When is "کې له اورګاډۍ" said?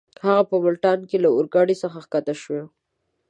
1.09-1.75